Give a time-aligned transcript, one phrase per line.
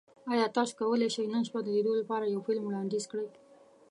[0.31, 3.27] ایا تاسو کولی شئ نن شپه د لیدو لپاره یو فلم وړاندیز کړئ؟